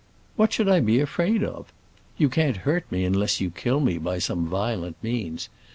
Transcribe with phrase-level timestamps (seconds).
[0.35, 1.71] "What should I be afraid of?
[2.17, 5.47] You can't hurt me unless you kill me by some violent means.